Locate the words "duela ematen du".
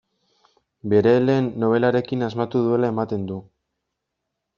2.69-3.37